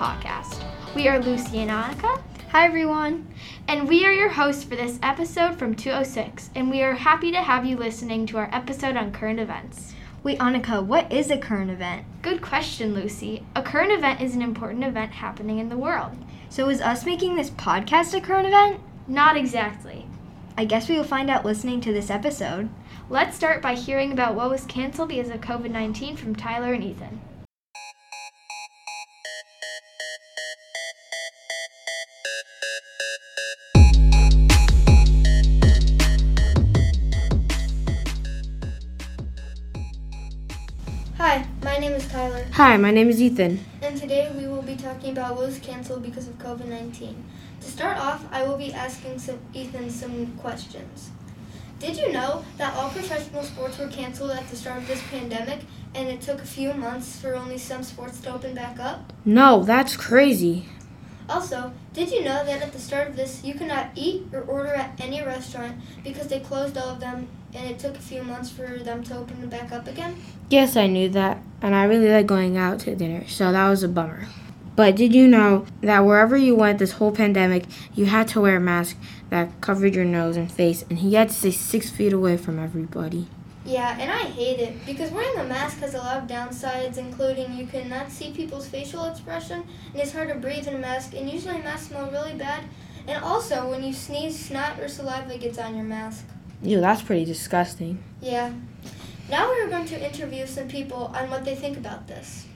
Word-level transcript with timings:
podcast. 0.00 0.64
We 0.96 1.08
are 1.08 1.20
Lucy 1.20 1.58
and 1.58 1.70
Annika, 1.70 2.22
Hi, 2.52 2.64
everyone. 2.64 3.28
and 3.68 3.86
we 3.86 4.06
are 4.06 4.12
your 4.14 4.30
hosts 4.30 4.64
for 4.64 4.74
this 4.74 4.98
episode 5.02 5.58
from 5.58 5.74
206, 5.74 6.48
and 6.54 6.70
we 6.70 6.82
are 6.82 6.94
happy 6.94 7.30
to 7.32 7.42
have 7.42 7.66
you 7.66 7.76
listening 7.76 8.24
to 8.28 8.38
our 8.38 8.48
episode 8.50 8.96
on 8.96 9.12
current 9.12 9.38
events. 9.38 9.92
Wait, 10.22 10.38
Annika, 10.38 10.82
what 10.82 11.12
is 11.12 11.30
a 11.30 11.36
current 11.36 11.70
event? 11.70 12.06
Good 12.22 12.40
question, 12.40 12.94
Lucy. 12.94 13.44
A 13.54 13.60
current 13.62 13.92
event 13.92 14.22
is 14.22 14.34
an 14.34 14.40
important 14.40 14.84
event 14.84 15.12
happening 15.12 15.58
in 15.58 15.68
the 15.68 15.76
world. 15.76 16.16
So, 16.48 16.70
is 16.70 16.80
us 16.80 17.04
making 17.04 17.36
this 17.36 17.50
podcast 17.50 18.14
a 18.14 18.22
current 18.22 18.46
event? 18.46 18.80
Not 19.06 19.36
exactly. 19.36 20.06
I 20.56 20.64
guess 20.64 20.88
we 20.88 20.96
will 20.96 21.04
find 21.04 21.28
out 21.28 21.44
listening 21.44 21.82
to 21.82 21.92
this 21.92 22.08
episode. 22.08 22.70
Let's 23.10 23.36
start 23.36 23.60
by 23.60 23.74
hearing 23.74 24.12
about 24.12 24.34
what 24.34 24.48
was 24.48 24.64
canceled 24.64 25.10
because 25.10 25.28
of 25.28 25.42
COVID 25.42 25.70
19 25.70 26.16
from 26.16 26.34
Tyler 26.34 26.72
and 26.72 26.82
Ethan. 26.82 27.20
Name 41.80 41.94
is 41.94 42.06
Tyler, 42.08 42.44
Hi, 42.52 42.76
my 42.76 42.90
name 42.90 43.08
is 43.08 43.22
Ethan. 43.22 43.64
and 43.80 43.96
today 43.96 44.30
we 44.36 44.46
will 44.46 44.60
be 44.60 44.76
talking 44.76 45.12
about 45.12 45.34
what 45.34 45.46
was 45.46 45.58
canceled 45.60 46.02
because 46.02 46.28
of 46.28 46.38
COVID 46.38 46.66
19. 46.66 47.24
To 47.62 47.66
start 47.66 47.96
off, 47.96 48.22
I 48.30 48.42
will 48.42 48.58
be 48.58 48.70
asking 48.70 49.18
some, 49.18 49.38
Ethan 49.54 49.88
some 49.88 50.36
questions. 50.36 51.10
Did 51.78 51.96
you 51.96 52.12
know 52.12 52.44
that 52.58 52.74
all 52.74 52.90
professional 52.90 53.42
sports 53.42 53.78
were 53.78 53.88
canceled 53.88 54.32
at 54.32 54.46
the 54.48 54.56
start 54.56 54.82
of 54.82 54.88
this 54.88 55.02
pandemic, 55.10 55.60
and 55.94 56.06
it 56.06 56.20
took 56.20 56.42
a 56.42 56.46
few 56.46 56.74
months 56.74 57.18
for 57.18 57.34
only 57.34 57.56
some 57.56 57.82
sports 57.82 58.20
to 58.20 58.34
open 58.34 58.54
back 58.54 58.78
up? 58.78 59.14
No, 59.24 59.64
that's 59.64 59.96
crazy. 59.96 60.66
Also, 61.30 61.72
did 61.94 62.10
you 62.10 62.22
know 62.22 62.44
that 62.44 62.60
at 62.60 62.74
the 62.74 62.78
start 62.78 63.08
of 63.08 63.16
this, 63.16 63.42
you 63.42 63.54
could 63.54 63.68
not 63.68 63.92
eat 63.94 64.26
or 64.34 64.42
order 64.42 64.74
at 64.74 65.00
any 65.00 65.24
restaurant 65.24 65.76
because 66.04 66.28
they 66.28 66.40
closed 66.40 66.76
all 66.76 66.90
of 66.90 67.00
them, 67.00 67.28
and 67.54 67.70
it 67.70 67.78
took 67.78 67.96
a 67.96 68.00
few 68.00 68.22
months 68.22 68.50
for 68.50 68.78
them 68.78 69.02
to 69.04 69.16
open 69.16 69.42
it 69.42 69.50
back 69.50 69.72
up 69.72 69.86
again? 69.86 70.16
Yes, 70.48 70.76
I 70.76 70.86
knew 70.86 71.08
that, 71.10 71.38
and 71.62 71.74
I 71.74 71.84
really 71.84 72.08
like 72.08 72.26
going 72.26 72.56
out 72.56 72.80
to 72.80 72.96
dinner, 72.96 73.26
so 73.28 73.52
that 73.52 73.68
was 73.68 73.82
a 73.82 73.88
bummer. 73.88 74.26
But 74.76 74.96
did 74.96 75.14
you 75.14 75.28
know 75.28 75.66
that 75.82 76.00
wherever 76.00 76.36
you 76.36 76.54
went 76.54 76.78
this 76.78 76.92
whole 76.92 77.12
pandemic, 77.12 77.64
you 77.94 78.06
had 78.06 78.28
to 78.28 78.40
wear 78.40 78.56
a 78.56 78.60
mask 78.60 78.96
that 79.28 79.60
covered 79.60 79.94
your 79.94 80.04
nose 80.04 80.36
and 80.36 80.50
face, 80.50 80.84
and 80.88 80.98
you 80.98 81.16
had 81.16 81.28
to 81.28 81.34
stay 81.34 81.50
six 81.50 81.90
feet 81.90 82.12
away 82.12 82.36
from 82.36 82.58
everybody? 82.58 83.26
Yeah, 83.64 83.96
and 84.00 84.10
I 84.10 84.24
hate 84.24 84.58
it 84.58 84.86
because 84.86 85.10
wearing 85.10 85.38
a 85.38 85.44
mask 85.44 85.80
has 85.80 85.94
a 85.94 85.98
lot 85.98 86.16
of 86.16 86.28
downsides, 86.28 86.96
including 86.96 87.54
you 87.56 87.66
cannot 87.66 88.10
see 88.10 88.32
people's 88.32 88.66
facial 88.66 89.04
expression, 89.04 89.64
and 89.92 90.00
it's 90.00 90.12
hard 90.12 90.28
to 90.28 90.34
breathe 90.36 90.66
in 90.66 90.74
a 90.74 90.78
mask, 90.78 91.14
and 91.14 91.28
usually 91.28 91.58
masks 91.58 91.88
smell 91.88 92.10
really 92.10 92.34
bad. 92.34 92.64
And 93.06 93.22
also, 93.22 93.68
when 93.68 93.82
you 93.82 93.92
sneeze, 93.92 94.38
snot 94.38 94.80
or 94.80 94.88
saliva 94.88 95.36
gets 95.36 95.58
on 95.58 95.74
your 95.74 95.84
mask. 95.84 96.24
Ew, 96.62 96.80
that's 96.80 97.02
pretty 97.02 97.24
disgusting. 97.24 98.02
Yeah. 98.20 98.52
Now 99.30 99.50
we 99.50 99.60
are 99.62 99.68
going 99.68 99.86
to 99.86 100.04
interview 100.04 100.46
some 100.46 100.68
people 100.68 101.10
on 101.14 101.30
what 101.30 101.44
they 101.44 101.54
think 101.54 101.78
about 101.78 102.06
this. 102.06 102.46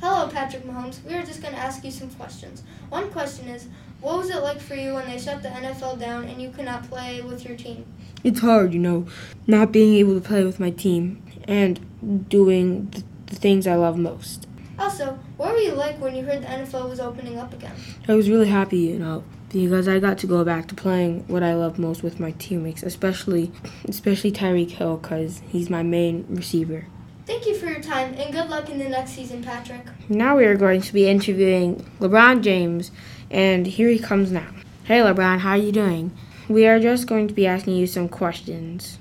Hello, 0.00 0.28
Patrick 0.28 0.64
Mahomes. 0.64 1.02
We 1.04 1.14
are 1.14 1.22
just 1.22 1.40
going 1.40 1.54
to 1.54 1.60
ask 1.60 1.84
you 1.84 1.90
some 1.90 2.10
questions. 2.10 2.62
One 2.90 3.10
question 3.10 3.48
is, 3.48 3.68
what 4.00 4.18
was 4.18 4.30
it 4.30 4.42
like 4.42 4.60
for 4.60 4.74
you 4.74 4.94
when 4.94 5.06
they 5.06 5.18
shut 5.18 5.42
the 5.42 5.48
NFL 5.48 6.00
down 6.00 6.24
and 6.24 6.42
you 6.42 6.50
could 6.50 6.64
not 6.64 6.88
play 6.90 7.22
with 7.22 7.44
your 7.44 7.56
team? 7.56 7.86
It's 8.24 8.40
hard, 8.40 8.74
you 8.74 8.80
know, 8.80 9.06
not 9.46 9.72
being 9.72 9.94
able 9.94 10.14
to 10.14 10.20
play 10.20 10.44
with 10.44 10.58
my 10.58 10.70
team 10.70 11.22
and 11.44 12.28
doing 12.28 12.88
th- 12.88 13.04
the 13.26 13.36
things 13.36 13.66
I 13.66 13.76
love 13.76 13.96
most. 13.96 14.48
Also, 14.78 15.18
what 15.36 15.52
were 15.52 15.58
you 15.58 15.72
like 15.72 16.00
when 16.00 16.16
you 16.16 16.24
heard 16.24 16.42
the 16.42 16.48
NFL 16.48 16.90
was 16.90 16.98
opening 16.98 17.38
up 17.38 17.54
again? 17.54 17.74
I 18.08 18.14
was 18.14 18.28
really 18.28 18.48
happy, 18.48 18.78
you 18.78 18.96
uh, 18.96 18.98
know, 18.98 19.24
because 19.52 19.86
I 19.86 19.98
got 19.98 20.18
to 20.18 20.26
go 20.26 20.44
back 20.44 20.66
to 20.68 20.74
playing 20.74 21.24
what 21.28 21.42
I 21.42 21.54
love 21.54 21.78
most 21.78 22.02
with 22.02 22.18
my 22.18 22.32
teammates, 22.32 22.82
especially 22.82 23.52
especially 23.86 24.32
Tyreek 24.32 24.70
Hill, 24.70 24.96
because 24.96 25.42
he's 25.48 25.68
my 25.68 25.82
main 25.82 26.24
receiver. 26.28 26.86
Thank 27.26 27.46
you 27.46 27.54
for 27.54 27.66
your 27.66 27.80
time 27.80 28.14
and 28.14 28.32
good 28.32 28.48
luck 28.48 28.68
in 28.68 28.78
the 28.78 28.88
next 28.88 29.12
season, 29.12 29.44
Patrick. 29.44 29.86
Now 30.08 30.36
we 30.36 30.44
are 30.44 30.56
going 30.56 30.80
to 30.80 30.92
be 30.92 31.08
interviewing 31.08 31.76
LeBron 32.00 32.42
James, 32.42 32.90
and 33.30 33.66
here 33.66 33.88
he 33.88 33.98
comes 33.98 34.32
now. 34.32 34.48
Hey 34.84 34.98
LeBron, 35.00 35.38
how 35.38 35.50
are 35.50 35.56
you 35.56 35.72
doing? 35.72 36.12
We 36.48 36.66
are 36.66 36.80
just 36.80 37.06
going 37.06 37.28
to 37.28 37.34
be 37.34 37.46
asking 37.46 37.76
you 37.76 37.86
some 37.86 38.08
questions. 38.08 38.98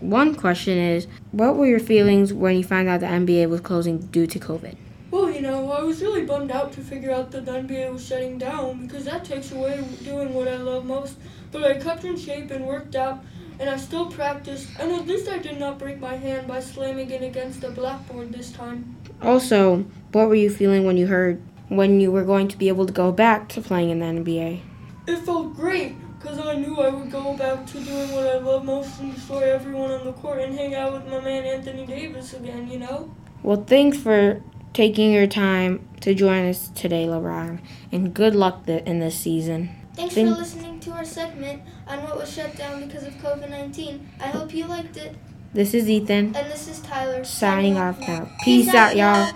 One 0.00 0.34
question 0.34 0.78
is, 0.78 1.06
what 1.32 1.56
were 1.56 1.66
your 1.66 1.80
feelings 1.80 2.32
when 2.32 2.56
you 2.56 2.64
found 2.64 2.88
out 2.88 3.00
the 3.00 3.06
NBA 3.06 3.48
was 3.48 3.60
closing 3.60 3.98
due 3.98 4.26
to 4.26 4.38
COVID? 4.38 4.76
Well, 5.14 5.30
you 5.30 5.42
know, 5.42 5.70
I 5.70 5.80
was 5.80 6.02
really 6.02 6.24
bummed 6.24 6.50
out 6.50 6.72
to 6.72 6.80
figure 6.80 7.12
out 7.12 7.30
that 7.30 7.46
the 7.46 7.52
NBA 7.52 7.92
was 7.92 8.04
shutting 8.04 8.36
down 8.36 8.84
because 8.84 9.04
that 9.04 9.24
takes 9.24 9.52
away 9.52 9.80
doing 10.02 10.34
what 10.34 10.48
I 10.48 10.56
love 10.56 10.86
most. 10.86 11.18
But 11.52 11.62
I 11.62 11.78
kept 11.78 12.02
in 12.02 12.16
shape 12.16 12.50
and 12.50 12.66
worked 12.66 12.96
out, 12.96 13.24
and 13.60 13.70
I 13.70 13.76
still 13.76 14.10
practiced, 14.10 14.70
and 14.80 14.90
at 14.90 15.06
least 15.06 15.28
I 15.28 15.38
did 15.38 15.60
not 15.60 15.78
break 15.78 16.00
my 16.00 16.16
hand 16.16 16.48
by 16.48 16.58
slamming 16.58 17.12
it 17.12 17.22
against 17.22 17.60
the 17.60 17.70
blackboard 17.70 18.32
this 18.32 18.50
time. 18.50 18.96
Also, 19.22 19.86
what 20.10 20.26
were 20.26 20.34
you 20.34 20.50
feeling 20.50 20.84
when 20.84 20.96
you 20.96 21.06
heard 21.06 21.40
when 21.68 22.00
you 22.00 22.10
were 22.10 22.24
going 22.24 22.48
to 22.48 22.58
be 22.58 22.66
able 22.66 22.84
to 22.84 22.92
go 22.92 23.12
back 23.12 23.48
to 23.50 23.60
playing 23.60 23.90
in 23.90 24.00
the 24.00 24.06
NBA? 24.06 24.62
It 25.06 25.18
felt 25.18 25.54
great 25.54 25.94
because 26.18 26.40
I 26.40 26.54
knew 26.54 26.80
I 26.80 26.88
would 26.88 27.12
go 27.12 27.36
back 27.36 27.66
to 27.66 27.78
doing 27.78 28.10
what 28.10 28.26
I 28.26 28.38
love 28.38 28.64
most 28.64 28.98
and 28.98 29.14
destroy 29.14 29.54
everyone 29.54 29.92
on 29.92 30.06
the 30.06 30.12
court 30.14 30.40
and 30.40 30.58
hang 30.58 30.74
out 30.74 30.92
with 30.92 31.06
my 31.06 31.20
man 31.20 31.44
Anthony 31.44 31.86
Davis 31.86 32.34
again, 32.34 32.68
you 32.68 32.80
know? 32.80 33.14
Well, 33.44 33.62
thanks 33.62 33.96
for 33.96 34.42
taking 34.74 35.12
your 35.12 35.26
time 35.26 35.88
to 36.00 36.14
join 36.14 36.46
us 36.46 36.68
today, 36.74 37.06
LeBron, 37.06 37.60
and 37.90 38.12
good 38.12 38.34
luck 38.34 38.66
th- 38.66 38.84
in 38.84 38.98
this 38.98 39.16
season. 39.18 39.70
Thanks 39.94 40.14
Thank- 40.14 40.28
for 40.28 40.34
listening 40.34 40.80
to 40.80 40.90
our 40.90 41.04
segment 41.04 41.62
on 41.86 42.02
what 42.02 42.18
was 42.18 42.30
shut 42.30 42.54
down 42.56 42.84
because 42.86 43.04
of 43.04 43.14
COVID 43.14 43.48
19. 43.48 44.06
I 44.20 44.26
hope 44.26 44.52
you 44.52 44.66
liked 44.66 44.96
it. 44.98 45.14
This 45.54 45.72
is 45.72 45.88
Ethan. 45.88 46.34
And 46.34 46.50
this 46.50 46.66
is 46.66 46.80
Tyler 46.80 47.22
signing 47.22 47.78
off 47.78 48.00
now. 48.00 48.28
Peace 48.44 48.74
out, 48.74 48.96
y'all. 48.96 49.30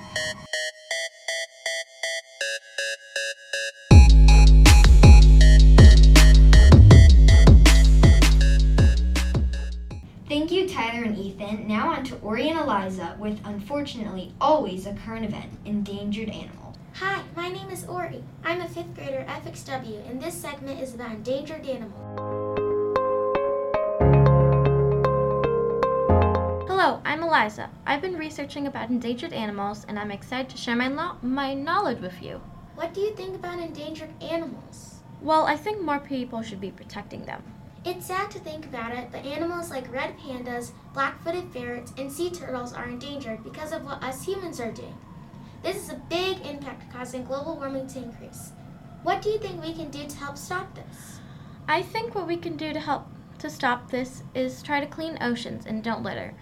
On 11.98 12.04
to 12.04 12.16
Ori 12.20 12.48
and 12.48 12.60
Eliza 12.60 13.16
with 13.18 13.40
unfortunately 13.44 14.32
always 14.40 14.86
a 14.86 14.94
current 15.04 15.24
event 15.24 15.50
endangered 15.64 16.28
animal. 16.28 16.76
Hi, 16.94 17.22
my 17.34 17.48
name 17.48 17.70
is 17.70 17.84
Ori. 17.86 18.22
I'm 18.44 18.60
a 18.60 18.68
fifth 18.68 18.94
grader 18.94 19.24
at 19.26 19.44
FXW, 19.44 20.08
and 20.08 20.22
this 20.22 20.34
segment 20.34 20.80
is 20.80 20.94
about 20.94 21.10
endangered 21.10 21.66
animals. 21.66 22.20
Hello, 26.68 27.02
I'm 27.04 27.24
Eliza. 27.24 27.68
I've 27.84 28.00
been 28.00 28.16
researching 28.16 28.68
about 28.68 28.90
endangered 28.90 29.32
animals 29.32 29.84
and 29.88 29.98
I'm 29.98 30.12
excited 30.12 30.48
to 30.50 30.56
share 30.56 30.76
my, 30.76 30.86
lo- 30.86 31.16
my 31.20 31.52
knowledge 31.52 31.98
with 32.00 32.22
you. 32.22 32.40
What 32.76 32.94
do 32.94 33.00
you 33.00 33.12
think 33.16 33.34
about 33.34 33.58
endangered 33.58 34.10
animals? 34.22 35.00
Well, 35.20 35.46
I 35.46 35.56
think 35.56 35.82
more 35.82 35.98
people 35.98 36.42
should 36.42 36.60
be 36.60 36.70
protecting 36.70 37.24
them. 37.24 37.42
It's 37.88 38.04
sad 38.04 38.30
to 38.32 38.38
think 38.38 38.66
about 38.66 38.92
it, 38.92 39.08
but 39.10 39.24
animals 39.24 39.70
like 39.70 39.90
red 39.90 40.14
pandas, 40.18 40.72
black 40.92 41.24
footed 41.24 41.50
ferrets, 41.50 41.90
and 41.96 42.12
sea 42.12 42.28
turtles 42.28 42.74
are 42.74 42.86
endangered 42.86 43.42
because 43.42 43.72
of 43.72 43.82
what 43.82 44.04
us 44.04 44.22
humans 44.22 44.60
are 44.60 44.70
doing. 44.70 44.94
This 45.62 45.76
is 45.76 45.88
a 45.88 46.02
big 46.10 46.44
impact 46.44 46.92
causing 46.92 47.24
global 47.24 47.56
warming 47.56 47.86
to 47.86 48.00
increase. 48.00 48.52
What 49.04 49.22
do 49.22 49.30
you 49.30 49.38
think 49.38 49.62
we 49.62 49.72
can 49.72 49.88
do 49.88 50.06
to 50.06 50.16
help 50.18 50.36
stop 50.36 50.74
this? 50.74 51.20
I 51.66 51.80
think 51.80 52.14
what 52.14 52.26
we 52.26 52.36
can 52.36 52.58
do 52.58 52.74
to 52.74 52.78
help 52.78 53.06
to 53.38 53.48
stop 53.48 53.90
this 53.90 54.22
is 54.34 54.62
try 54.62 54.80
to 54.80 54.86
clean 54.86 55.16
oceans 55.22 55.64
and 55.64 55.82
don't 55.82 56.02
litter. 56.02 56.34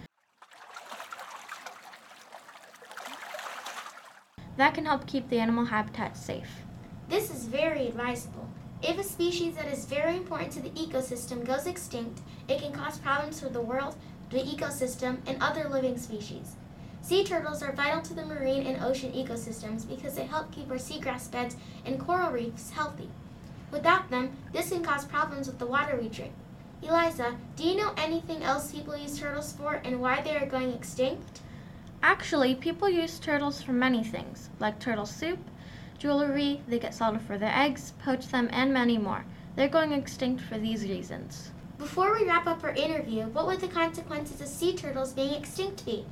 That 4.57 4.73
can 4.73 4.83
help 4.83 5.07
keep 5.07 5.29
the 5.29 5.39
animal 5.39 5.63
habitat 5.63 6.17
safe. 6.17 6.63
This 7.07 7.31
is 7.31 7.45
very 7.45 7.87
advisable. 7.87 8.49
If 8.83 8.99
a 8.99 9.03
species 9.03 9.55
that 9.55 9.67
is 9.67 9.85
very 9.85 10.15
important 10.15 10.51
to 10.51 10.61
the 10.61 10.69
ecosystem 10.69 11.43
goes 11.43 11.65
extinct, 11.65 12.21
it 12.47 12.61
can 12.61 12.71
cause 12.71 12.99
problems 12.99 13.39
for 13.39 13.49
the 13.49 13.61
world, 13.61 13.95
the 14.29 14.43
ecosystem, 14.43 15.17
and 15.25 15.41
other 15.41 15.67
living 15.67 15.97
species. 15.97 16.55
Sea 17.01 17.23
turtles 17.23 17.63
are 17.63 17.71
vital 17.71 18.01
to 18.01 18.13
the 18.13 18.25
marine 18.25 18.67
and 18.67 18.83
ocean 18.83 19.11
ecosystems 19.13 19.87
because 19.87 20.15
they 20.15 20.25
help 20.25 20.51
keep 20.51 20.69
our 20.69 20.77
seagrass 20.77 21.31
beds 21.31 21.55
and 21.85 21.99
coral 21.99 22.31
reefs 22.31 22.69
healthy. 22.69 23.09
Without 23.71 24.11
them, 24.11 24.37
this 24.53 24.69
can 24.69 24.83
cause 24.83 25.05
problems 25.05 25.47
with 25.47 25.57
the 25.57 25.65
water 25.65 25.97
we 25.99 26.09
drink. 26.09 26.33
Eliza, 26.83 27.35
do 27.55 27.63
you 27.63 27.77
know 27.77 27.93
anything 27.97 28.43
else 28.43 28.71
people 28.71 28.95
use 28.95 29.19
turtles 29.19 29.53
for 29.53 29.81
and 29.83 29.99
why 29.99 30.21
they 30.21 30.37
are 30.37 30.45
going 30.45 30.71
extinct? 30.71 31.41
Actually, 32.03 32.53
people 32.53 32.87
use 32.87 33.17
turtles 33.17 33.59
for 33.61 33.71
many 33.73 34.03
things, 34.03 34.49
like 34.59 34.79
turtle 34.79 35.07
soup, 35.07 35.39
jewelry, 35.97 36.61
they 36.67 36.79
get 36.79 36.93
salted 36.93 37.21
for 37.21 37.37
their 37.37 37.53
eggs, 37.53 37.93
poach 38.03 38.27
them, 38.27 38.49
and 38.51 38.73
many 38.73 38.97
more. 38.97 39.25
They're 39.55 39.67
going 39.67 39.91
extinct 39.91 40.43
for 40.43 40.57
these 40.57 40.83
reasons. 40.83 41.51
Before 41.77 42.13
we 42.13 42.25
wrap 42.25 42.47
up 42.47 42.63
our 42.63 42.71
interview, 42.71 43.23
what 43.27 43.47
would 43.47 43.59
the 43.59 43.67
consequences 43.67 44.41
of 44.41 44.47
sea 44.47 44.75
turtles 44.75 45.13
being 45.13 45.33
extinct 45.33 45.85
be? 45.85 46.05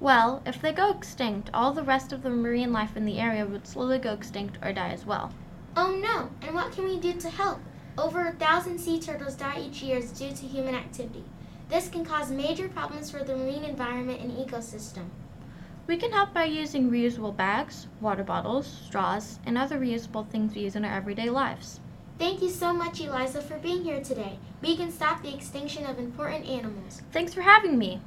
Well, 0.00 0.42
if 0.46 0.62
they 0.62 0.72
go 0.72 0.90
extinct, 0.90 1.50
all 1.52 1.72
the 1.72 1.82
rest 1.82 2.12
of 2.12 2.22
the 2.22 2.30
marine 2.30 2.72
life 2.72 2.96
in 2.96 3.04
the 3.04 3.18
area 3.18 3.44
would 3.44 3.66
slowly 3.66 3.98
go 3.98 4.12
extinct 4.12 4.58
or 4.62 4.72
die 4.72 4.92
as 4.92 5.04
well. 5.04 5.32
Oh 5.76 5.96
no, 5.96 6.30
and 6.46 6.54
what 6.54 6.72
can 6.72 6.84
we 6.84 6.98
do 6.98 7.14
to 7.14 7.30
help? 7.30 7.58
Over 7.96 8.28
a 8.28 8.32
thousand 8.32 8.78
sea 8.78 9.00
turtles 9.00 9.34
die 9.34 9.60
each 9.60 9.82
year 9.82 10.00
due 10.00 10.30
to 10.30 10.46
human 10.46 10.76
activity. 10.76 11.24
This 11.68 11.88
can 11.88 12.04
cause 12.04 12.30
major 12.30 12.68
problems 12.68 13.10
for 13.10 13.24
the 13.24 13.36
marine 13.36 13.64
environment 13.64 14.20
and 14.20 14.30
ecosystem. 14.30 15.06
We 15.88 15.96
can 15.96 16.12
help 16.12 16.34
by 16.34 16.44
using 16.44 16.90
reusable 16.90 17.34
bags, 17.34 17.86
water 18.02 18.22
bottles, 18.22 18.66
straws, 18.84 19.38
and 19.46 19.56
other 19.56 19.80
reusable 19.80 20.28
things 20.28 20.54
we 20.54 20.60
use 20.60 20.76
in 20.76 20.84
our 20.84 20.94
everyday 20.94 21.30
lives. 21.30 21.80
Thank 22.18 22.42
you 22.42 22.50
so 22.50 22.74
much, 22.74 23.00
Eliza, 23.00 23.40
for 23.40 23.56
being 23.56 23.84
here 23.84 24.02
today. 24.02 24.38
We 24.60 24.76
can 24.76 24.92
stop 24.92 25.22
the 25.22 25.34
extinction 25.34 25.86
of 25.86 25.98
important 25.98 26.44
animals. 26.44 27.00
Thanks 27.10 27.32
for 27.32 27.40
having 27.40 27.78
me. 27.78 28.02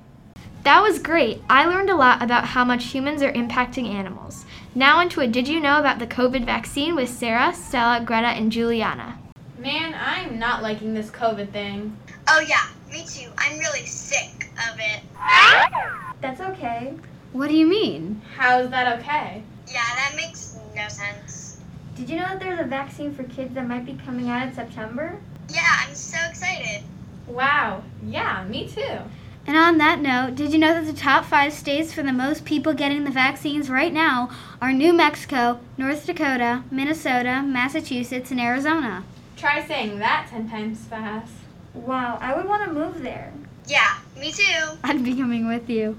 That 0.62 0.84
was 0.84 1.00
great. 1.00 1.42
I 1.50 1.66
learned 1.66 1.90
a 1.90 1.96
lot 1.96 2.22
about 2.22 2.46
how 2.46 2.64
much 2.64 2.86
humans 2.86 3.24
are 3.24 3.34
impacting 3.34 3.88
animals. 3.88 4.46
Now 4.76 4.98
onto 4.98 5.22
a 5.22 5.28
Did 5.28 5.48
You 5.48 5.60
Know 5.60 5.80
About 5.80 5.98
the 5.98 6.06
COVID 6.06 6.46
vaccine 6.46 6.94
with 6.94 7.10
Sarah, 7.10 7.52
Stella, 7.52 8.04
Greta, 8.06 8.28
and 8.28 8.52
Juliana. 8.52 9.18
Man, 9.58 9.96
I'm 10.00 10.38
not 10.38 10.62
liking 10.62 10.94
this 10.94 11.10
COVID 11.10 11.50
thing. 11.50 11.98
Oh, 12.28 12.46
yeah, 12.48 12.68
me 12.92 13.08
too. 13.08 13.32
I'm 13.40 13.58
really 13.58 13.88
sick 13.88 14.52
of 14.72 14.80
it. 14.80 15.02
Ah! 15.18 16.14
That's 16.22 16.42
okay. 16.42 16.94
What 17.34 17.48
do 17.48 17.56
you 17.56 17.66
mean? 17.66 18.22
How 18.36 18.60
is 18.60 18.70
that 18.72 19.00
okay? 19.00 19.42
Yeah, 19.68 19.82
that 19.96 20.14
makes 20.18 20.58
no 20.76 20.88
sense. 20.90 21.62
Did 21.96 22.10
you 22.10 22.18
know 22.18 22.24
that 22.24 22.42
there's 22.42 22.60
a 22.60 22.66
vaccine 22.66 23.14
for 23.14 23.24
kids 23.24 23.54
that 23.54 23.68
might 23.68 23.86
be 23.86 23.98
coming 24.06 24.30
out 24.30 24.46
in 24.46 24.54
September? 24.54 25.18
Yeah, 25.50 25.78
I'm 25.80 25.96
so 25.96 26.18
excited. 26.30 26.84
Wow. 27.28 27.84
Yeah, 28.06 28.46
me 28.50 28.68
too. 28.68 29.00
And 29.48 29.56
on 29.56 29.78
that 29.78 30.02
note, 30.02 30.36
did 30.36 30.52
you 30.52 30.60
know 30.60 30.74
that 30.74 30.86
the 30.86 31.00
top 31.00 31.24
five 31.24 31.54
states 31.54 31.94
for 31.94 32.04
the 32.04 32.12
most 32.12 32.44
people 32.44 32.74
getting 32.74 33.06
the 33.06 33.12
vaccines 33.12 33.70
right 33.70 33.94
now 33.94 34.30
are 34.62 34.74
New 34.74 34.92
Mexico, 34.92 35.60
North 35.78 36.06
Dakota, 36.06 36.64
Minnesota, 36.70 37.42
Massachusetts, 37.44 38.32
and 38.32 38.42
Arizona? 38.42 39.06
Try 39.38 39.66
saying 39.66 40.00
that 40.00 40.28
10 40.30 40.50
times 40.50 40.86
fast. 40.86 41.32
Wow, 41.74 42.18
I 42.22 42.36
would 42.36 42.46
want 42.46 42.66
to 42.66 42.74
move 42.74 43.02
there. 43.02 43.32
Yeah, 43.68 43.98
me 44.20 44.34
too. 44.34 44.78
I'd 44.84 45.04
be 45.04 45.16
coming 45.16 45.48
with 45.48 45.70
you. 45.70 45.98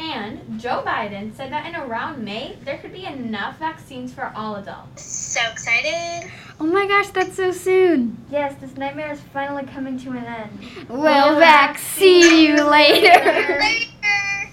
And 0.00 0.58
Joe 0.58 0.82
Biden 0.84 1.36
said 1.36 1.52
that 1.52 1.66
in 1.66 1.76
around 1.76 2.24
May, 2.24 2.56
there 2.64 2.78
could 2.78 2.92
be 2.92 3.04
enough 3.04 3.58
vaccines 3.58 4.14
for 4.14 4.32
all 4.34 4.56
adults. 4.56 5.02
So 5.04 5.40
excited. 5.52 6.30
Oh 6.58 6.64
my 6.64 6.86
gosh, 6.86 7.08
that's 7.08 7.36
so 7.36 7.52
soon. 7.52 8.16
Yes, 8.30 8.58
this 8.62 8.78
nightmare 8.78 9.12
is 9.12 9.20
finally 9.20 9.64
coming 9.64 9.98
to 9.98 10.12
an 10.12 10.24
end. 10.24 10.88
Well, 10.88 11.38
back. 11.38 11.76
See 11.76 12.46
you 12.46 12.64
later. 12.64 13.58
Later. 13.60 14.50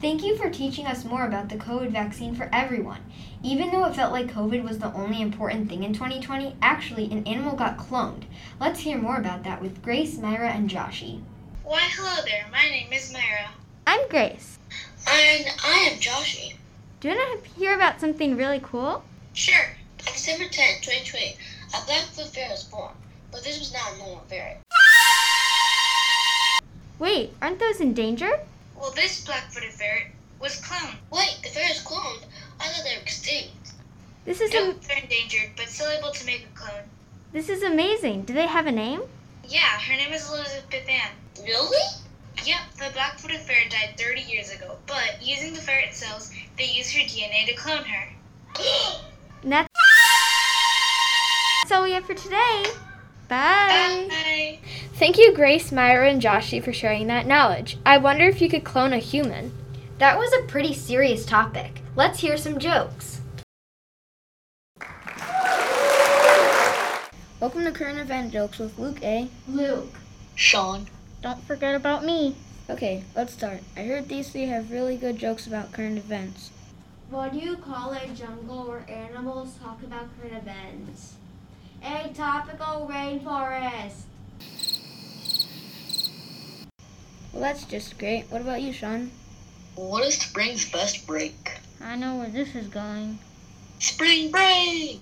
Thank 0.00 0.22
you 0.22 0.36
for 0.36 0.50
teaching 0.50 0.86
us 0.86 1.04
more 1.04 1.26
about 1.26 1.48
the 1.48 1.56
COVID 1.56 1.90
vaccine 1.90 2.36
for 2.36 2.48
everyone. 2.52 3.00
Even 3.42 3.72
though 3.72 3.86
it 3.86 3.96
felt 3.96 4.12
like 4.12 4.32
COVID 4.32 4.62
was 4.62 4.78
the 4.78 4.92
only 4.92 5.20
important 5.20 5.68
thing 5.68 5.82
in 5.82 5.94
2020, 5.94 6.54
actually, 6.62 7.10
an 7.10 7.26
animal 7.26 7.56
got 7.56 7.76
cloned. 7.76 8.22
Let's 8.60 8.80
hear 8.80 8.98
more 8.98 9.16
about 9.16 9.42
that 9.42 9.60
with 9.60 9.82
Grace, 9.82 10.16
Myra, 10.18 10.50
and 10.50 10.70
Joshi. 10.70 11.22
Why, 11.64 11.80
hello 11.80 12.24
there. 12.24 12.46
My 12.52 12.68
name 12.70 12.92
is 12.92 13.12
Myra. 13.12 13.50
I'm 13.84 14.08
Grace. 14.08 14.58
And 15.08 15.46
I 15.64 15.88
am 15.92 15.98
Joshi. 15.98 16.54
Do 17.00 17.08
you 17.08 17.14
want 17.16 17.44
to 17.44 17.50
hear 17.50 17.74
about 17.74 18.00
something 18.00 18.36
really 18.36 18.60
cool? 18.62 19.02
Sure. 19.34 19.66
On 20.06 20.12
December 20.12 20.44
10, 20.50 20.80
2020, 20.82 21.36
a 21.74 21.86
Blackfoot 21.86 22.26
ferret 22.28 22.50
was 22.50 22.64
born, 22.64 22.92
but 23.30 23.44
this 23.44 23.58
was 23.58 23.72
not 23.72 23.94
a 23.94 23.98
normal 23.98 24.24
ferret. 24.28 24.58
Wait, 26.98 27.32
aren't 27.42 27.58
those 27.58 27.80
endangered? 27.80 28.40
Well, 28.78 28.90
this 28.92 29.24
black-footed 29.24 29.72
ferret 29.72 30.06
was 30.40 30.60
cloned. 30.60 30.94
Wait, 31.10 31.38
the 31.42 31.48
ferret 31.50 31.72
is 31.76 31.82
cloned? 31.82 32.22
I 32.60 32.68
thought 32.68 32.84
they 32.84 32.96
were 32.96 33.02
extinct. 33.02 33.72
This 34.24 34.40
is 34.40 34.52
No, 34.52 34.70
am- 34.70 34.80
they're 34.88 34.98
endangered, 34.98 35.50
but 35.56 35.68
still 35.68 35.90
able 35.90 36.10
to 36.12 36.26
make 36.26 36.46
a 36.52 36.58
clone. 36.58 36.84
this 37.32 37.48
is 37.48 37.62
amazing. 37.62 38.22
Do 38.22 38.32
they 38.32 38.46
have 38.46 38.66
a 38.66 38.72
name? 38.72 39.02
Yeah, 39.46 39.78
her 39.78 39.94
name 39.96 40.12
is 40.12 40.28
Elizabeth 40.28 40.88
Ann. 40.88 41.10
Really? 41.44 41.86
Yep, 42.44 42.58
the 42.78 42.90
black-footed 42.92 43.40
ferret 43.40 43.70
died 43.70 43.94
30 43.98 44.20
years 44.20 44.52
ago, 44.52 44.76
but 44.86 45.16
using 45.20 45.52
the 45.52 45.60
ferret 45.60 45.94
cells, 45.94 46.30
they 46.58 46.66
used 46.66 46.92
her 46.92 47.00
DNA 47.00 47.46
to 47.46 47.54
clone 47.54 47.84
her. 47.84 48.08
And 49.42 49.52
that's 49.52 49.68
all 51.72 51.82
we 51.82 51.92
have 51.92 52.04
for 52.04 52.14
today. 52.14 52.64
Bye. 53.28 54.06
Bye. 54.08 54.58
Thank 54.94 55.18
you, 55.18 55.34
Grace, 55.34 55.72
Myra, 55.72 56.08
and 56.08 56.22
Joshi, 56.22 56.62
for 56.62 56.72
sharing 56.72 57.08
that 57.08 57.26
knowledge. 57.26 57.78
I 57.84 57.98
wonder 57.98 58.24
if 58.26 58.40
you 58.40 58.48
could 58.48 58.64
clone 58.64 58.92
a 58.92 58.98
human. 58.98 59.52
That 59.98 60.18
was 60.18 60.32
a 60.32 60.46
pretty 60.46 60.74
serious 60.74 61.26
topic. 61.26 61.82
Let's 61.96 62.20
hear 62.20 62.36
some 62.36 62.58
jokes. 62.58 63.20
Welcome 67.40 67.64
to 67.64 67.72
Current 67.72 67.98
Event 67.98 68.32
Jokes 68.32 68.58
with 68.58 68.78
Luke 68.78 69.02
A. 69.02 69.28
Luke. 69.48 69.92
Sean. 70.34 70.86
Don't 71.22 71.42
forget 71.44 71.74
about 71.74 72.04
me. 72.04 72.36
Okay, 72.68 73.04
let's 73.14 73.32
start. 73.32 73.60
I 73.76 73.84
heard 73.84 74.08
these 74.08 74.30
three 74.30 74.46
have 74.46 74.70
really 74.70 74.96
good 74.96 75.18
jokes 75.18 75.46
about 75.46 75.72
current 75.72 75.98
events. 75.98 76.50
What 77.10 77.32
do 77.32 77.38
you 77.38 77.56
call 77.56 77.92
a 77.92 78.08
jungle 78.08 78.66
where 78.66 78.84
animals 78.88 79.54
talk 79.62 79.82
about 79.82 80.08
current 80.20 80.36
events? 80.36 81.14
A 81.82 82.08
tropical 82.14 82.88
rainforest. 82.90 84.02
Well, 87.32 87.42
that's 87.42 87.64
just 87.64 87.98
great. 87.98 88.24
What 88.30 88.40
about 88.40 88.62
you, 88.62 88.72
Sean? 88.72 89.10
What 89.76 90.04
is 90.04 90.18
spring's 90.18 90.70
best 90.70 91.06
break? 91.06 91.60
I 91.80 91.96
know 91.96 92.16
where 92.16 92.28
this 92.28 92.54
is 92.54 92.66
going. 92.68 93.18
Spring 93.78 94.30
break! 94.30 95.00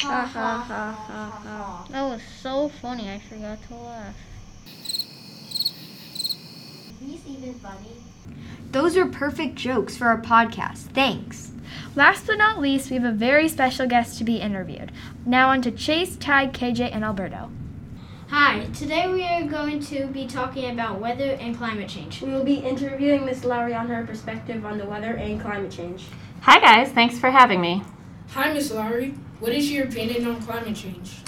Ha 0.00 0.26
ha 0.26 0.64
ha 0.66 0.92
ha 0.92 1.40
ha. 1.42 1.86
That 1.90 2.02
was 2.02 2.20
so 2.42 2.68
funny, 2.68 3.08
I 3.08 3.18
forgot 3.20 3.58
to 3.68 3.74
laugh. 3.76 4.16
These 7.00 7.26
even 7.26 7.54
funny. 7.54 7.96
Those 8.72 8.94
are 8.98 9.06
perfect 9.06 9.54
jokes 9.54 9.96
for 9.96 10.08
our 10.08 10.20
podcast. 10.20 10.92
Thanks. 10.92 11.50
Last 11.96 12.26
but 12.26 12.36
not 12.36 12.60
least, 12.60 12.90
we 12.90 12.96
have 12.96 13.04
a 13.04 13.16
very 13.16 13.48
special 13.48 13.86
guest 13.86 14.18
to 14.18 14.24
be 14.24 14.36
interviewed. 14.36 14.92
Now 15.24 15.48
on 15.48 15.62
to 15.62 15.70
Chase, 15.70 16.16
Ty, 16.16 16.48
KJ, 16.48 16.90
and 16.92 17.02
Alberto. 17.02 17.50
Hi, 18.28 18.66
today 18.74 19.10
we 19.10 19.24
are 19.24 19.44
going 19.44 19.80
to 19.86 20.06
be 20.08 20.26
talking 20.26 20.70
about 20.70 21.00
weather 21.00 21.38
and 21.40 21.56
climate 21.56 21.88
change. 21.88 22.20
We 22.20 22.32
will 22.32 22.44
be 22.44 22.56
interviewing 22.56 23.24
Miss 23.24 23.44
Lowry 23.44 23.74
on 23.74 23.88
her 23.88 24.04
perspective 24.04 24.66
on 24.66 24.76
the 24.76 24.84
weather 24.84 25.16
and 25.16 25.40
climate 25.40 25.72
change. 25.72 26.04
Hi, 26.42 26.60
guys. 26.60 26.92
Thanks 26.92 27.18
for 27.18 27.30
having 27.30 27.62
me. 27.62 27.82
Hi, 28.32 28.52
Miss 28.52 28.70
Lowry. 28.70 29.14
What 29.40 29.52
is 29.52 29.72
your 29.72 29.86
opinion 29.86 30.26
on 30.26 30.42
climate 30.42 30.76
change? 30.76 31.22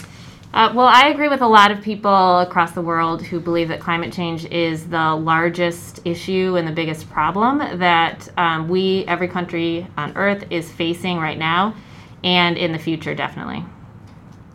Uh, 0.52 0.70
well, 0.74 0.86
I 0.86 1.08
agree 1.08 1.28
with 1.28 1.40
a 1.40 1.46
lot 1.46 1.70
of 1.70 1.80
people 1.80 2.40
across 2.40 2.72
the 2.72 2.82
world 2.82 3.22
who 3.22 3.40
believe 3.40 3.68
that 3.68 3.80
climate 3.80 4.12
change 4.12 4.44
is 4.46 4.86
the 4.86 5.14
largest 5.14 6.00
issue 6.04 6.56
and 6.58 6.68
the 6.68 6.72
biggest 6.72 7.08
problem 7.08 7.78
that 7.78 8.28
um, 8.36 8.68
we, 8.68 9.04
every 9.08 9.28
country 9.28 9.86
on 9.96 10.14
Earth, 10.14 10.44
is 10.50 10.70
facing 10.70 11.16
right 11.16 11.38
now 11.38 11.74
and 12.22 12.58
in 12.58 12.70
the 12.70 12.78
future, 12.78 13.14
definitely. 13.14 13.64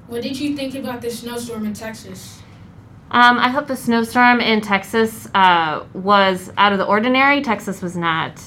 What 0.05 0.21
did 0.21 0.39
you 0.39 0.55
think 0.55 0.75
about 0.75 1.01
the 1.01 1.09
snowstorm 1.09 1.65
in 1.65 1.73
Texas? 1.73 2.43
Um, 3.09 3.39
I 3.39 3.49
hope 3.49 3.67
the 3.67 3.75
snowstorm 3.75 4.39
in 4.39 4.61
Texas 4.61 5.27
uh, 5.33 5.83
was 5.93 6.51
out 6.57 6.73
of 6.73 6.77
the 6.77 6.85
ordinary. 6.85 7.41
Texas 7.41 7.81
was 7.81 7.97
not 7.97 8.39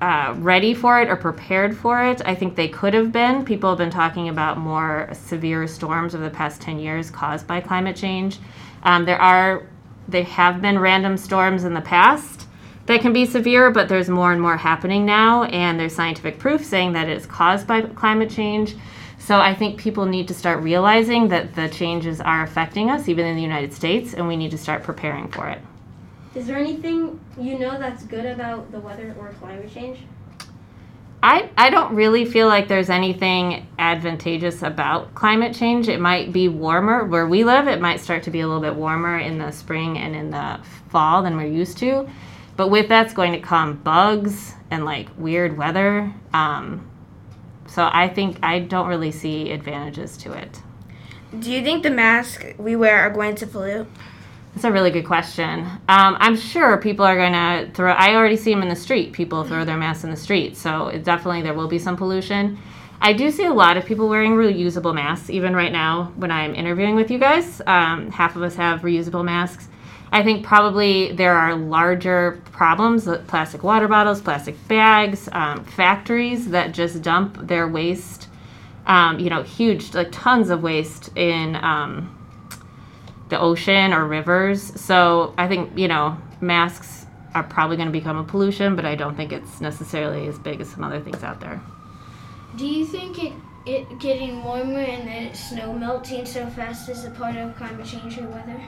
uh, 0.00 0.34
ready 0.38 0.74
for 0.74 1.00
it 1.00 1.08
or 1.08 1.16
prepared 1.16 1.76
for 1.76 2.04
it. 2.04 2.20
I 2.24 2.34
think 2.34 2.54
they 2.54 2.68
could 2.68 2.94
have 2.94 3.12
been. 3.12 3.44
People 3.44 3.70
have 3.70 3.78
been 3.78 3.90
talking 3.90 4.28
about 4.28 4.58
more 4.58 5.08
severe 5.12 5.66
storms 5.66 6.14
over 6.14 6.24
the 6.24 6.30
past 6.30 6.60
10 6.60 6.78
years 6.78 7.10
caused 7.10 7.46
by 7.46 7.60
climate 7.60 7.96
change. 7.96 8.38
Um, 8.82 9.04
there 9.04 9.20
are, 9.20 9.66
there 10.08 10.24
have 10.24 10.60
been 10.60 10.78
random 10.78 11.16
storms 11.16 11.64
in 11.64 11.74
the 11.74 11.80
past 11.80 12.46
that 12.86 13.00
can 13.00 13.12
be 13.12 13.26
severe, 13.26 13.70
but 13.70 13.88
there's 13.88 14.08
more 14.08 14.32
and 14.32 14.40
more 14.40 14.56
happening 14.56 15.04
now, 15.04 15.44
and 15.44 15.78
there's 15.80 15.94
scientific 15.94 16.38
proof 16.38 16.64
saying 16.64 16.92
that 16.92 17.08
it's 17.08 17.26
caused 17.26 17.66
by 17.66 17.82
climate 17.82 18.30
change. 18.30 18.76
So 19.18 19.40
I 19.40 19.54
think 19.54 19.80
people 19.80 20.06
need 20.06 20.28
to 20.28 20.34
start 20.34 20.62
realizing 20.62 21.28
that 21.28 21.54
the 21.54 21.68
changes 21.68 22.20
are 22.20 22.42
affecting 22.42 22.90
us, 22.90 23.08
even 23.08 23.26
in 23.26 23.34
the 23.34 23.42
United 23.42 23.72
States, 23.72 24.14
and 24.14 24.28
we 24.28 24.36
need 24.36 24.52
to 24.52 24.58
start 24.58 24.82
preparing 24.82 25.28
for 25.28 25.48
it. 25.48 25.60
Is 26.36 26.46
there 26.46 26.58
anything 26.58 27.18
you 27.40 27.58
know 27.58 27.78
that's 27.78 28.04
good 28.04 28.26
about 28.26 28.70
the 28.70 28.78
weather 28.78 29.16
or 29.18 29.30
climate 29.40 29.72
change? 29.72 30.00
I, 31.22 31.48
I 31.56 31.70
don't 31.70 31.94
really 31.94 32.26
feel 32.26 32.46
like 32.46 32.68
there's 32.68 32.90
anything 32.90 33.66
advantageous 33.78 34.62
about 34.62 35.14
climate 35.14 35.54
change. 35.56 35.88
It 35.88 35.98
might 35.98 36.34
be 36.34 36.48
warmer 36.48 37.06
where 37.06 37.26
we 37.26 37.42
live. 37.42 37.68
It 37.68 37.80
might 37.80 38.00
start 38.00 38.22
to 38.24 38.30
be 38.30 38.40
a 38.40 38.46
little 38.46 38.60
bit 38.60 38.74
warmer 38.74 39.18
in 39.18 39.38
the 39.38 39.50
spring 39.50 39.96
and 39.96 40.14
in 40.14 40.30
the 40.30 40.60
fall 40.90 41.22
than 41.22 41.38
we're 41.38 41.46
used 41.46 41.78
to. 41.78 42.06
But 42.54 42.68
with 42.68 42.86
that's 42.86 43.14
going 43.14 43.32
to 43.32 43.40
come 43.40 43.76
bugs 43.78 44.52
and 44.70 44.84
like 44.84 45.08
weird 45.16 45.56
weather. 45.56 46.12
Um, 46.34 46.86
so 47.66 47.88
I 47.90 48.10
think 48.10 48.38
I 48.42 48.58
don't 48.58 48.88
really 48.88 49.10
see 49.10 49.52
advantages 49.52 50.18
to 50.18 50.34
it. 50.34 50.60
Do 51.38 51.50
you 51.50 51.64
think 51.64 51.82
the 51.82 51.90
masks 51.90 52.44
we 52.58 52.76
wear 52.76 53.00
are 53.00 53.10
going 53.10 53.36
to 53.36 53.46
pollute? 53.46 53.88
That's 54.56 54.64
a 54.64 54.72
really 54.72 54.90
good 54.90 55.04
question. 55.04 55.66
Um, 55.86 56.16
I'm 56.18 56.34
sure 56.34 56.78
people 56.78 57.04
are 57.04 57.14
going 57.14 57.34
to 57.34 57.70
throw. 57.74 57.92
I 57.92 58.14
already 58.14 58.38
see 58.38 58.54
them 58.54 58.62
in 58.62 58.70
the 58.70 58.74
street. 58.74 59.12
People 59.12 59.44
throw 59.44 59.66
their 59.66 59.76
masks 59.76 60.02
in 60.02 60.10
the 60.10 60.16
street, 60.16 60.56
so 60.56 60.86
it 60.86 61.04
definitely 61.04 61.42
there 61.42 61.52
will 61.52 61.68
be 61.68 61.78
some 61.78 61.94
pollution. 61.94 62.56
I 63.02 63.12
do 63.12 63.30
see 63.30 63.44
a 63.44 63.52
lot 63.52 63.76
of 63.76 63.84
people 63.84 64.08
wearing 64.08 64.32
reusable 64.32 64.94
masks, 64.94 65.28
even 65.28 65.54
right 65.54 65.70
now 65.70 66.10
when 66.16 66.30
I'm 66.30 66.54
interviewing 66.54 66.94
with 66.94 67.10
you 67.10 67.18
guys. 67.18 67.60
Um, 67.66 68.10
half 68.10 68.34
of 68.34 68.42
us 68.42 68.54
have 68.54 68.80
reusable 68.80 69.22
masks. 69.22 69.68
I 70.10 70.22
think 70.22 70.42
probably 70.46 71.12
there 71.12 71.34
are 71.34 71.54
larger 71.54 72.40
problems 72.52 73.06
with 73.06 73.26
plastic 73.26 73.62
water 73.62 73.88
bottles, 73.88 74.22
plastic 74.22 74.56
bags, 74.68 75.28
um, 75.32 75.64
factories 75.64 76.48
that 76.48 76.72
just 76.72 77.02
dump 77.02 77.46
their 77.46 77.68
waste, 77.68 78.28
um, 78.86 79.18
you 79.18 79.28
know, 79.28 79.42
huge, 79.42 79.92
like 79.92 80.08
tons 80.12 80.48
of 80.48 80.62
waste 80.62 81.14
in 81.14 81.56
um, 81.56 82.15
the 83.28 83.38
ocean 83.38 83.92
or 83.92 84.06
rivers. 84.06 84.80
So 84.80 85.34
I 85.36 85.48
think, 85.48 85.76
you 85.76 85.88
know, 85.88 86.16
masks 86.40 87.06
are 87.34 87.42
probably 87.42 87.76
going 87.76 87.88
to 87.88 87.92
become 87.92 88.16
a 88.16 88.24
pollution, 88.24 88.76
but 88.76 88.84
I 88.84 88.94
don't 88.94 89.16
think 89.16 89.32
it's 89.32 89.60
necessarily 89.60 90.26
as 90.26 90.38
big 90.38 90.60
as 90.60 90.68
some 90.68 90.82
other 90.82 91.00
things 91.00 91.22
out 91.22 91.40
there. 91.40 91.60
Do 92.56 92.66
you 92.66 92.86
think 92.86 93.22
it, 93.22 93.32
it 93.66 93.98
getting 93.98 94.42
warmer 94.42 94.78
and 94.78 95.06
then 95.06 95.34
snow 95.34 95.72
melting 95.72 96.24
so 96.24 96.46
fast 96.46 96.88
is 96.88 97.04
a 97.04 97.10
part 97.10 97.36
of 97.36 97.54
climate 97.56 97.86
change 97.86 98.18
or 98.18 98.26
weather? 98.28 98.60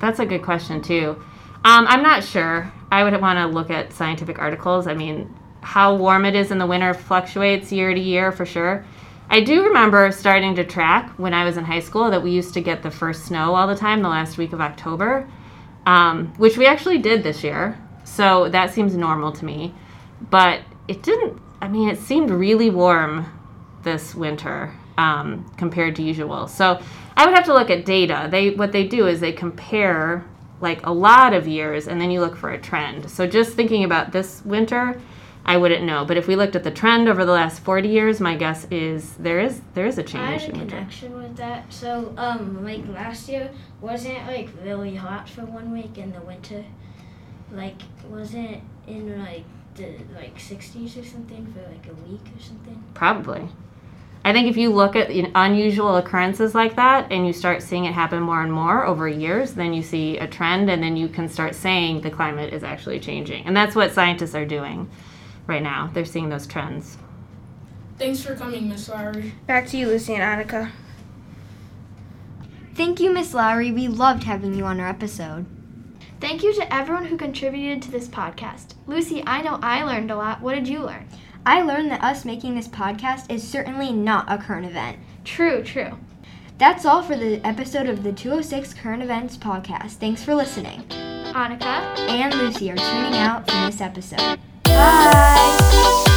That's 0.00 0.18
a 0.18 0.26
good 0.26 0.42
question, 0.42 0.82
too. 0.82 1.22
Um, 1.64 1.86
I'm 1.86 2.02
not 2.02 2.24
sure. 2.24 2.72
I 2.90 3.04
would 3.04 3.18
want 3.20 3.38
to 3.38 3.46
look 3.46 3.70
at 3.70 3.92
scientific 3.92 4.40
articles. 4.40 4.88
I 4.88 4.94
mean, 4.94 5.32
how 5.60 5.94
warm 5.94 6.24
it 6.24 6.34
is 6.34 6.50
in 6.50 6.58
the 6.58 6.66
winter 6.66 6.92
fluctuates 6.92 7.70
year 7.70 7.94
to 7.94 8.00
year 8.00 8.32
for 8.32 8.44
sure. 8.44 8.84
I 9.32 9.40
do 9.40 9.64
remember 9.64 10.12
starting 10.12 10.54
to 10.56 10.64
track 10.64 11.08
when 11.18 11.32
I 11.32 11.46
was 11.46 11.56
in 11.56 11.64
high 11.64 11.80
school 11.80 12.10
that 12.10 12.22
we 12.22 12.30
used 12.30 12.52
to 12.52 12.60
get 12.60 12.82
the 12.82 12.90
first 12.90 13.24
snow 13.24 13.54
all 13.54 13.66
the 13.66 13.74
time 13.74 14.02
the 14.02 14.10
last 14.10 14.36
week 14.36 14.52
of 14.52 14.60
October, 14.60 15.26
um, 15.86 16.34
which 16.36 16.58
we 16.58 16.66
actually 16.66 16.98
did 16.98 17.22
this 17.22 17.42
year. 17.42 17.78
So 18.04 18.50
that 18.50 18.74
seems 18.74 18.94
normal 18.94 19.32
to 19.32 19.46
me. 19.46 19.74
But 20.28 20.60
it 20.86 21.02
didn't, 21.02 21.40
I 21.62 21.68
mean, 21.68 21.88
it 21.88 21.98
seemed 21.98 22.30
really 22.30 22.68
warm 22.68 23.24
this 23.82 24.14
winter 24.14 24.74
um, 24.98 25.50
compared 25.56 25.96
to 25.96 26.02
usual. 26.02 26.46
So 26.46 26.78
I 27.16 27.24
would 27.24 27.34
have 27.34 27.46
to 27.46 27.54
look 27.54 27.70
at 27.70 27.86
data. 27.86 28.28
They 28.30 28.50
What 28.50 28.72
they 28.72 28.86
do 28.86 29.06
is 29.06 29.20
they 29.20 29.32
compare 29.32 30.26
like 30.60 30.84
a 30.84 30.92
lot 30.92 31.32
of 31.32 31.48
years 31.48 31.88
and 31.88 31.98
then 31.98 32.10
you 32.10 32.20
look 32.20 32.36
for 32.36 32.50
a 32.50 32.60
trend. 32.60 33.10
So 33.10 33.26
just 33.26 33.54
thinking 33.54 33.84
about 33.84 34.12
this 34.12 34.42
winter, 34.44 35.00
I 35.44 35.56
wouldn't 35.56 35.84
know. 35.84 36.04
But 36.04 36.16
if 36.16 36.28
we 36.28 36.36
looked 36.36 36.54
at 36.54 36.62
the 36.62 36.70
trend 36.70 37.08
over 37.08 37.24
the 37.24 37.32
last 37.32 37.60
40 37.60 37.88
years, 37.88 38.20
my 38.20 38.36
guess 38.36 38.66
is 38.70 39.14
there 39.14 39.40
is 39.40 39.60
there 39.74 39.86
is 39.86 39.98
a 39.98 40.02
change 40.02 40.42
I 40.42 40.44
had 40.44 40.50
a 40.50 40.60
in 40.60 40.68
connection 40.68 41.16
with 41.16 41.36
that. 41.36 41.72
So, 41.72 42.14
um, 42.16 42.64
like 42.64 42.86
last 42.88 43.28
year, 43.28 43.50
wasn't 43.80 44.18
it 44.18 44.26
like 44.26 44.48
really 44.62 44.94
hot 44.94 45.28
for 45.28 45.44
one 45.44 45.72
week 45.72 45.98
in 45.98 46.12
the 46.12 46.20
winter? 46.20 46.64
Like, 47.50 47.82
wasn't 48.08 48.50
it 48.50 48.60
in 48.86 49.20
like 49.22 49.44
the 49.74 49.96
like 50.14 50.38
60s 50.38 51.00
or 51.00 51.04
something 51.04 51.52
for 51.52 51.68
like 51.68 51.86
a 51.88 51.94
week 52.08 52.24
or 52.36 52.40
something? 52.40 52.82
Probably. 52.94 53.48
I 54.24 54.32
think 54.32 54.48
if 54.48 54.56
you 54.56 54.70
look 54.70 54.94
at 54.94 55.10
unusual 55.34 55.96
occurrences 55.96 56.54
like 56.54 56.76
that 56.76 57.10
and 57.10 57.26
you 57.26 57.32
start 57.32 57.60
seeing 57.60 57.86
it 57.86 57.92
happen 57.92 58.22
more 58.22 58.40
and 58.40 58.52
more 58.52 58.86
over 58.86 59.08
years, 59.08 59.54
then 59.54 59.74
you 59.74 59.82
see 59.82 60.16
a 60.18 60.28
trend 60.28 60.70
and 60.70 60.80
then 60.80 60.96
you 60.96 61.08
can 61.08 61.28
start 61.28 61.56
saying 61.56 62.02
the 62.02 62.10
climate 62.10 62.54
is 62.54 62.62
actually 62.62 63.00
changing. 63.00 63.44
And 63.46 63.56
that's 63.56 63.74
what 63.74 63.92
scientists 63.92 64.36
are 64.36 64.46
doing 64.46 64.88
right 65.46 65.62
now. 65.62 65.90
They're 65.92 66.04
seeing 66.04 66.28
those 66.28 66.46
trends. 66.46 66.98
Thanks 67.98 68.22
for 68.22 68.34
coming, 68.34 68.68
Miss 68.68 68.88
Lowry. 68.88 69.34
Back 69.46 69.66
to 69.68 69.76
you, 69.76 69.86
Lucy 69.86 70.14
and 70.14 70.22
Annika. 70.22 70.70
Thank 72.74 73.00
you, 73.00 73.12
Miss 73.12 73.34
Lowry. 73.34 73.70
We 73.70 73.86
loved 73.88 74.24
having 74.24 74.54
you 74.54 74.64
on 74.64 74.80
our 74.80 74.88
episode. 74.88 75.46
Thank 76.20 76.42
you 76.42 76.54
to 76.54 76.74
everyone 76.74 77.04
who 77.06 77.16
contributed 77.16 77.82
to 77.82 77.90
this 77.90 78.08
podcast. 78.08 78.74
Lucy, 78.86 79.22
I 79.26 79.42
know 79.42 79.58
I 79.62 79.82
learned 79.82 80.10
a 80.10 80.16
lot. 80.16 80.40
What 80.40 80.54
did 80.54 80.68
you 80.68 80.80
learn? 80.80 81.08
I 81.44 81.62
learned 81.62 81.90
that 81.90 82.02
us 82.02 82.24
making 82.24 82.54
this 82.54 82.68
podcast 82.68 83.30
is 83.30 83.46
certainly 83.46 83.92
not 83.92 84.30
a 84.30 84.38
current 84.38 84.66
event. 84.66 84.98
True, 85.24 85.62
true. 85.62 85.98
That's 86.58 86.86
all 86.86 87.02
for 87.02 87.16
the 87.16 87.44
episode 87.44 87.88
of 87.88 88.04
the 88.04 88.12
206 88.12 88.74
Current 88.74 89.02
Events 89.02 89.36
podcast. 89.36 89.94
Thanks 89.94 90.22
for 90.22 90.34
listening. 90.34 90.82
Annika 91.34 91.98
And 92.08 92.32
Lucy 92.34 92.70
are 92.70 92.76
tuning 92.76 93.14
out 93.18 93.50
from 93.50 93.66
this 93.66 93.80
episode. 93.80 94.38
Bye. 94.82 96.11